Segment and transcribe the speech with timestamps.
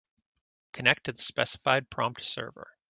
[0.73, 2.71] Connect to the specified prompt server.